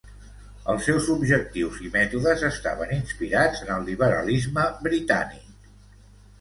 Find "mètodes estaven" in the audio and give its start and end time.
1.97-2.95